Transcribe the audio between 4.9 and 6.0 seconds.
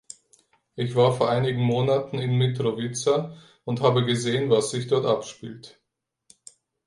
abspielt.